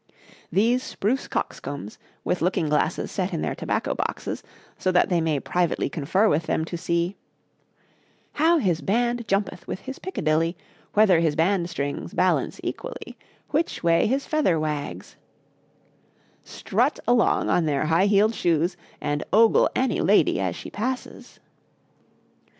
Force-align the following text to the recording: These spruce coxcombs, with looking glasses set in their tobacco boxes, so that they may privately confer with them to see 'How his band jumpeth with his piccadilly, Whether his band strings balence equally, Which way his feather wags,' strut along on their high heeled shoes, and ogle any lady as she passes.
These 0.51 0.81
spruce 0.81 1.27
coxcombs, 1.27 1.99
with 2.23 2.41
looking 2.41 2.69
glasses 2.69 3.11
set 3.11 3.33
in 3.35 3.41
their 3.43 3.53
tobacco 3.53 3.93
boxes, 3.93 4.41
so 4.75 4.91
that 4.91 5.09
they 5.09 5.21
may 5.21 5.39
privately 5.39 5.89
confer 5.89 6.27
with 6.27 6.47
them 6.47 6.65
to 6.65 6.75
see 6.75 7.17
'How 8.33 8.57
his 8.57 8.81
band 8.81 9.27
jumpeth 9.27 9.67
with 9.67 9.81
his 9.81 9.99
piccadilly, 9.99 10.57
Whether 10.95 11.19
his 11.19 11.35
band 11.35 11.69
strings 11.69 12.15
balence 12.15 12.59
equally, 12.63 13.15
Which 13.49 13.83
way 13.83 14.07
his 14.07 14.25
feather 14.25 14.59
wags,' 14.59 15.17
strut 16.43 16.99
along 17.07 17.51
on 17.51 17.65
their 17.67 17.85
high 17.85 18.07
heeled 18.07 18.33
shoes, 18.33 18.75
and 18.99 19.23
ogle 19.31 19.69
any 19.75 20.01
lady 20.01 20.39
as 20.39 20.55
she 20.55 20.71
passes. 20.71 21.39